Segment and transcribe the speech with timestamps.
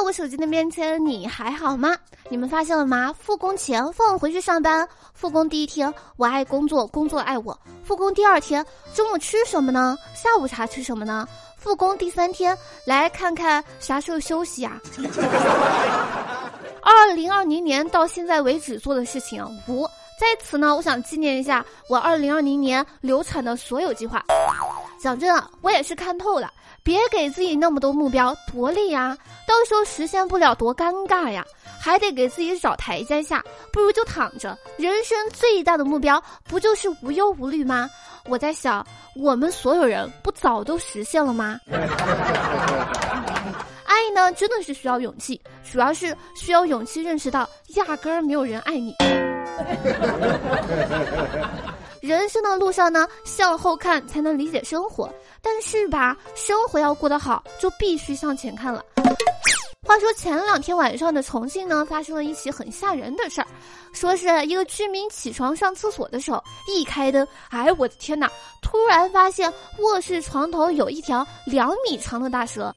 [0.00, 1.94] 在我手机那边亲爱的你还好吗？
[2.30, 3.14] 你们发现了吗？
[3.20, 7.54] 复工前放我回去上班，复工第一天我爱工作，工作爱我；
[7.84, 9.94] 复工第二天中午吃什么呢？
[10.14, 11.28] 下午茶吃什么呢？
[11.58, 14.80] 复工第三天来看看啥时候休息啊？
[16.80, 19.84] 二零二零年到现在为止做的事情五，
[20.18, 24.24] 在此呢，我想纪念一下我二零二零年流产的所有计划。
[25.00, 29.16] 讲真的，我也是看透了，别给自己那么多目标，多累呀！
[29.46, 31.42] 到时候实现不了，多尴尬呀！
[31.80, 34.56] 还得给自己找台阶下，不如就躺着。
[34.76, 37.88] 人生最大的目标，不就是无忧无虑吗？
[38.26, 38.86] 我在想，
[39.16, 41.58] 我们所有人不早都实现了吗？
[43.84, 48.94] 爱呢，真的是需要勇气，主要是需要勇气认识到，压根儿没有人爱你。
[52.00, 55.12] 人生的路上呢，向后看才能理解生活。
[55.42, 58.84] 但是吧，生活要过得好，就必须向前看了。
[59.86, 63.46] 话说前两天晚上的重庆呢，发生了一起很吓人的事儿。
[63.92, 68.30] 说是一个居民起床上厕所的时候，一开灯，哎，我的天哪！
[68.62, 72.72] 突然发现卧室床头有一条两米长的大蛇。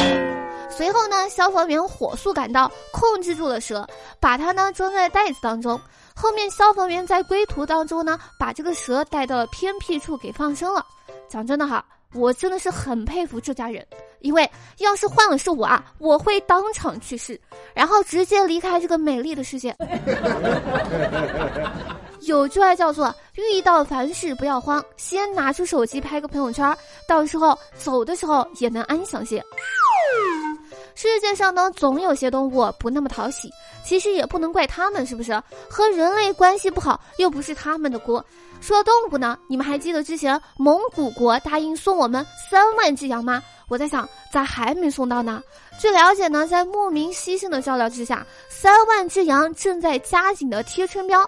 [0.70, 3.88] 随后呢，消防员火速赶到，控制住了蛇，
[4.20, 5.80] 把它呢装在袋子当中。
[6.16, 10.86] 后面消防员在归途当中呢，把这个蛇带到了偏僻处给放生了。
[11.28, 11.84] 讲真的哈，
[12.14, 13.86] 我真的是很佩服这家人，
[14.20, 17.40] 因为要是换了是我啊，我会当场去世，
[17.74, 19.76] 然后直接离开这个美丽的世界。
[22.22, 29.44] 有句话叫做“遇到凡事不要慌，先拿出手机拍个朋友圈，到时候走的时候也能安详些。”
[30.96, 33.52] 世界上呢，总有些动物不那么讨喜，
[33.84, 35.34] 其实也不能怪他们，是不是？
[35.70, 38.24] 和人类关系不好，又不是他们的锅。
[38.62, 43.44] 说到动物呢，你们还记得之前蒙古国答应送我们三万只羊吗？
[43.68, 45.42] 我在想，咋还没送到呢？
[45.80, 51.26] 据了解呢，在莫名牺牲的照料之下，三万只羊正在加紧的贴春膘。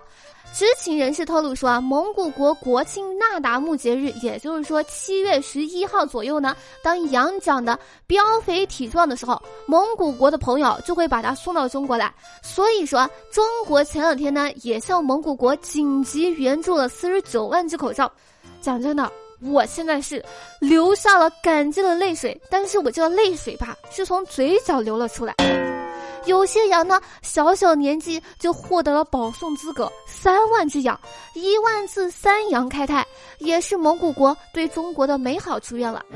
[0.54, 12.14] 知情人士透露说啊，蒙古国国庆那达慕节日，也就是说七月十一号左右呢，当羊长得膘肥体壮的时候，蒙古国的朋友就会把它送到中国来。
[12.42, 18.10] 所以说，中国前两天呢，也向蒙古国紧急援助了四十九万只口罩。
[18.62, 19.12] 讲真的，
[19.42, 20.24] 我现在是
[20.62, 25.36] 流下了感激的泪水，但是我这个泪水吧，是从嘴角流了出来。
[26.26, 29.92] 有些羊呢，小小年纪就获得了保送资格。
[30.06, 31.00] 三万只羊，
[31.34, 33.06] 一万次三羊开泰，
[33.40, 36.04] 也是蒙古国对中国的美好祝愿了。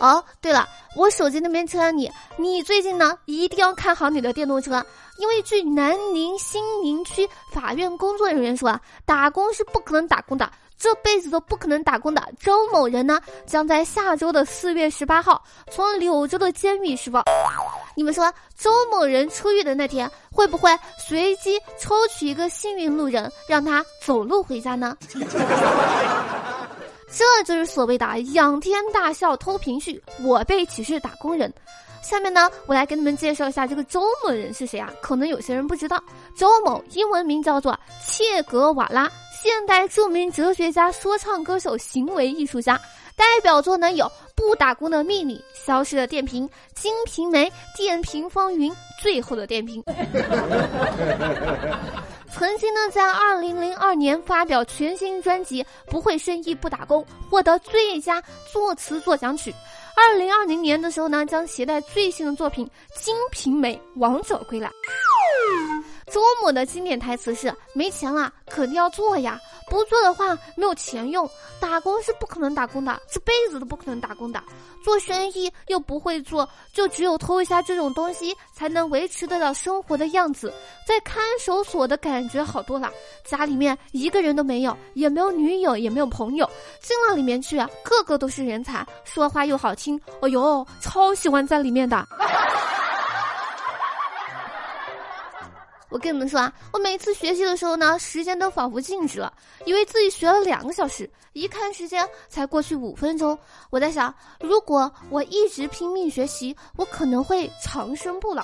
[0.00, 4.84] 哦，对了，我手机那边车你，你最近呢一定要看好你的电动车，
[5.18, 10.50] 因为据南宁新宁区法院工作人员说啊，打工是不可能打工的。
[10.82, 17.22] 这辈子都不可能打工的周某人呢，将在下周的四月十八号从柳州的监狱释放。
[17.94, 24.96] 你们说，周某人出狱的那天，会不会随机抽取一个幸运路人，让他走路回家呢？
[27.14, 31.52] 这就是所谓的仰天大笑偷平绪，我辈岂是打工人？
[32.02, 34.92] 下面呢，我来给你们介绍一下这个周某人是谁啊？
[35.00, 36.02] 可能有些人不知道，
[36.34, 39.08] 周某英文名叫做切格瓦拉。
[39.42, 42.80] 现代著名哲学家、说唱歌手、行为艺术家，
[43.16, 45.34] 代表作呢有《不打工的秘密》
[45.66, 46.48] 《消失的电瓶》
[46.80, 48.70] 《金瓶梅》《电瓶风云》
[49.02, 49.82] 《最后的电瓶》。
[52.32, 55.60] 曾经呢，在二零零二年发表全新专辑
[55.90, 58.22] 《不会生意不打工》，获得最佳
[58.52, 59.52] 作词作奖曲。
[59.96, 62.64] 二零二零年的时候呢，将携带最新的作品
[62.96, 64.70] 《金瓶梅》王者归来。
[66.12, 69.40] 周某的经典台词是：“没钱了，肯定要做呀！
[69.70, 71.28] 不做的话，没有钱用。
[71.58, 74.42] 打工是不可能打工的，这辈子都不可能打工的。
[74.84, 80.52] 做生意又不会做，就只有偷一下这种东西，才能维持得了生活的样子。
[80.86, 82.90] 在看守所的感觉好多了，
[83.24, 86.46] 家里面一个人都没有，也没有女友，也没有朋友。
[86.82, 89.98] 进了里面去，个个都是人才，说话又好听。
[90.20, 92.06] 哦呦，超喜欢在里面的。”
[95.92, 99.32] 我跟你们说啊，我每次学习的时候呢，时间都仿佛静止了，
[99.66, 103.38] 以为自己学了两个小时，一看时间才过去五分钟。
[103.70, 108.42] 我在想，如果我一直拼命学习，我可能会长生不老。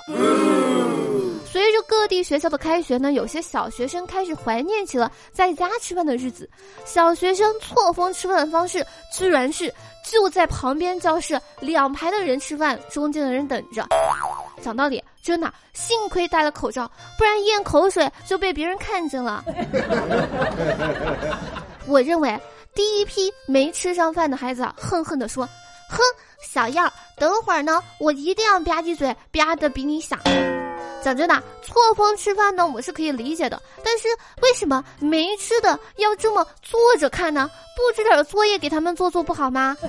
[1.51, 6.47] 随着各地学校的开学呢，有些小学生开始怀念起了在家吃饭的日子。
[6.85, 9.73] 小学生错峰吃饭的方式，居然是
[10.05, 13.87] 就在旁边教室两排的人吃饭，中间的人等着。
[14.61, 19.43] 讲道理，真的，幸亏戴了口罩，不然咽口水就被别人看见了。
[21.85, 22.39] 我认为，
[22.73, 25.47] 第一批没吃上饭的孩子恨恨地说
[25.89, 25.99] ：“哼，
[26.41, 30.19] 小样，等会儿呢，我一定要吧唧嘴，吧的比你响。
[31.01, 33.61] 讲真的，错峰吃饭呢，我是可以理解的。
[33.83, 34.07] 但是
[34.41, 37.49] 为什么没吃的要这么坐着看呢？
[37.75, 39.77] 布置点作业给他们做做不好吗？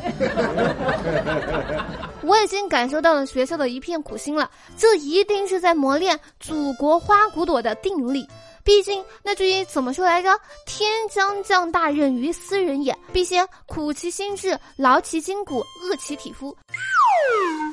[2.22, 8.26] 我已经感受到了学校的一片苦心了，这一定是在磨练祖国花骨朵的定力。
[8.62, 10.38] 毕竟那句怎么说来着？
[10.66, 16.54] 天将降大任于斯人也，必先苦其心志，劳其筋骨，饿其体肤。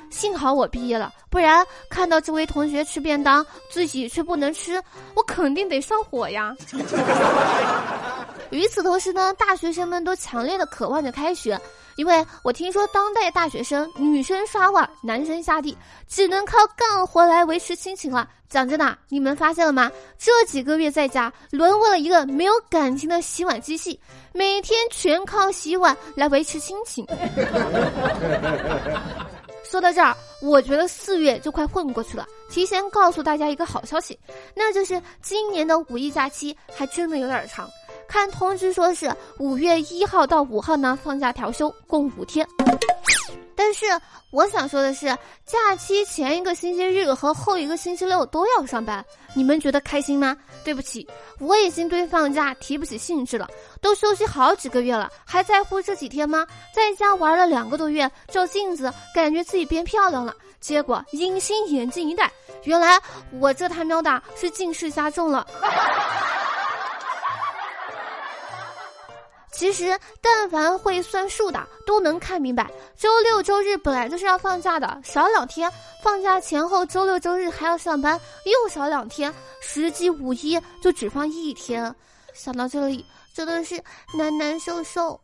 [0.10, 4.82] 幸好我毕业了，不然看到这位同学吃便当，自己却不能吃，
[5.14, 6.56] 我肯定得上火呀。
[8.50, 11.60] 与此同时呢，大学生们都强烈的渴望着开学，
[11.96, 15.78] 因为我听说当代大学生女生刷碗，男生下地，
[16.08, 18.28] 只能靠干活来维持亲情了。
[18.50, 19.92] 讲真的，你们发现了吗？
[20.18, 24.00] 这几个月在家，沦为了一个没有感情的洗碗机器，
[24.32, 27.06] 每天全靠洗碗来维持亲情。
[29.70, 32.26] 说到这儿，我觉得四月就快混过去了。
[32.50, 34.18] 提前告诉大家一个好消息，
[34.56, 37.70] 那就是今年的五一假期还真的有点长。
[38.08, 42.48] 看通知说是五月一号到五号呢，放假调休，共五天。
[43.56, 43.86] 但是
[44.30, 45.08] 我想说的是，
[45.46, 50.38] 假期前一个星期日和后一个星期六都要上班，你们觉得开心吗？
[50.64, 51.08] 对不起，
[51.40, 53.48] 我已经对放假提不起兴致了。
[53.82, 56.46] 都休息好几个月了，还在乎这几天吗？
[56.74, 62.32] 在家玩了两个多月，照镜子感觉自己变漂亮了，结果隐形眼镜一戴，
[62.64, 63.00] 原来
[63.40, 65.46] 我这他喵的是近视加重了。
[69.58, 75.72] 其实，但凡会算数的都能看明白，周六周日本来就是要放假的，少两天，
[76.04, 81.94] 放假前后周六周日还要上班，又少两天，实际五一就只放一天。
[82.36, 83.84] 想到这里，真的是
[84.16, 85.20] 难难受受。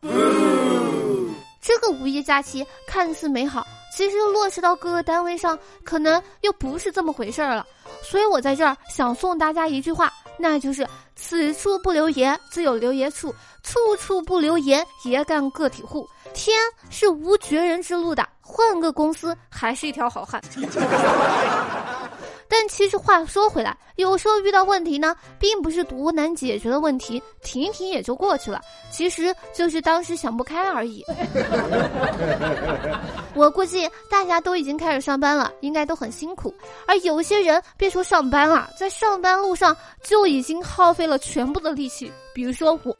[1.62, 3.64] 这个五一假期看似美好，
[3.96, 7.64] 其实落实到各个单位上，可能又不是这么回事儿了。
[8.02, 10.12] 所以我在这儿想送大家一句话。
[10.38, 13.30] 那就是此处不留爷，自有留爷处；
[13.62, 16.08] 处处不留爷，爷干个体户。
[16.32, 16.58] 天
[16.90, 20.42] 是无绝人之路的，换个公司还是一条好汉。
[22.56, 28.60] 但其实话说回来，有时候遇到问题呢，并不是多难解决的问题，停一停也就过去了。
[28.92, 31.04] 其实就是当时想不开而已。
[33.34, 36.54] 我估计大家都已经开始上班了，应该都很辛苦。
[36.86, 42.12] 而有些人别说上班了，在上班路上就已经耗费了全部的力气。
[42.32, 42.96] 比如说我，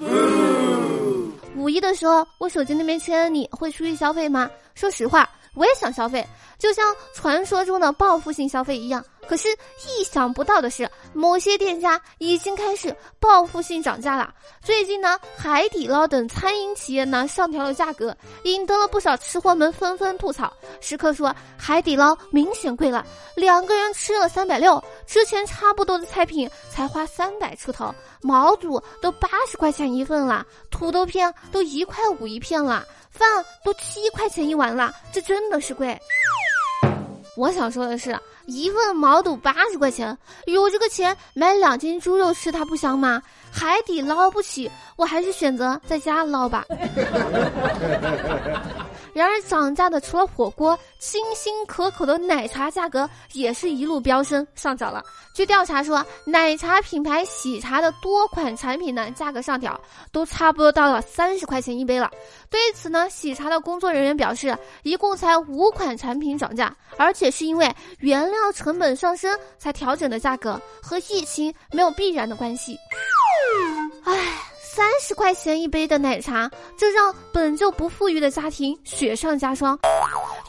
[1.54, 4.50] 五一的时候，我手机那边亲爱的你会出去消费吗？
[4.74, 5.30] 说实话。
[5.56, 6.26] 我也想消费，
[6.58, 6.84] 就像
[7.14, 9.04] 传说中的报复性消费一样。
[9.28, 9.48] 可是
[9.86, 14.32] 意想不到的是，某些店家已经开始报复性涨价了。
[14.62, 20.52] 最近呢，海底捞等餐饮企业呢上调了价格，引得了不少吃货们纷纷吐槽。
[20.80, 23.04] 食客说，海底捞明显贵了，
[23.34, 32.84] 两个人吃了三百六，之前差不多的菜品才花三百出头，毛肚都八十块钱一份了，土豆片都一块五一片了。
[33.10, 35.96] 饭都七块钱一碗了，这真的是贵。
[37.36, 40.16] 我想说的是，一份毛肚八十块钱，
[40.46, 43.20] 有这个钱买两斤猪肉吃，它不香吗？
[43.52, 46.64] 海底捞不起，我还是选择在家捞吧。
[49.14, 55.02] 然而涨价的除了火锅，清新可口的奶茶价格也是一路飙升上涨了。
[55.32, 59.80] 据调查说，奶茶品牌喜茶的多款产品呢，价格上调
[60.12, 62.10] 都差不多到了三十块钱一杯了。
[62.50, 72.76] 对此呢，喜茶的工作人员表示，一共才五款产品涨价，而且是因为原料成本上升才调整的价格，和疫情没有必然的关系。
[74.04, 74.53] 唉。
[74.74, 79.78] 三十块钱一杯的奶茶，这让本就不富裕的家庭雪上加霜。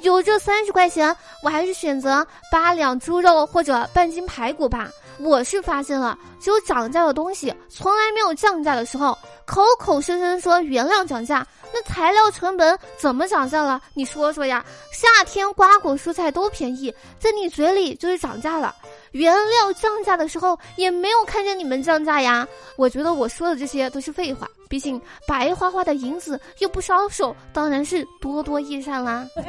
[0.01, 4.89] 有这三十块钱，我还是选择八两猪肉或者半斤排骨吧。
[5.19, 9.15] 我是发现了，只有涨价的东西从来没有降价的时候。
[9.45, 13.79] 口口声声说原料涨价，那材料成本怎么涨价了？
[13.93, 14.65] 你说说呀！
[14.91, 18.73] 夏天瓜果蔬菜都便宜，在你嘴里就是涨价了。
[19.15, 22.45] 原料降价的时候也没有看见你们降价呀！
[22.75, 29.25] 我觉得我说的这些都是废话，毕竟白花花的银子又不烧手，当然是多多益善啦。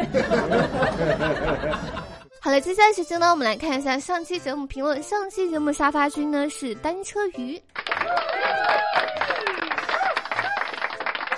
[2.39, 5.03] 好了，接下来时间呢，我们来看一下上期节目评论。
[5.03, 7.61] 上期节目沙发君呢是单车鱼。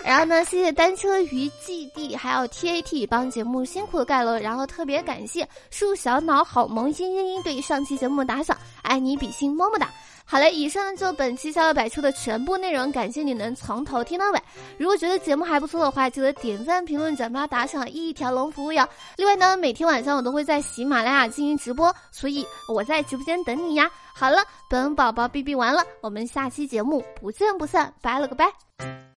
[0.08, 9.90] 然后呢，谢谢单车鱼 GD，还有 TAT 帮节目辛苦的盖楼，然后特别感谢树小脑好萌嘤嘤嘤对上期节目打赏，爱你比心么么哒。
[10.24, 14.40] 好嘞，以上就本期笑料百出的全部内容，感谢你能从头听到尾。
[14.78, 18.88] 如果觉得节目还不错的话，记得点赞、评论、转发、打赏，一条龙服务哟。
[19.18, 23.90] 另外呢，每天晚上我都会在喜马拉雅进行直播，所以我在直播间等你呀。
[24.14, 24.38] 好了，
[24.70, 29.07] 本宝宝哔哔完了，我们下期节目不见不散，拜了个拜。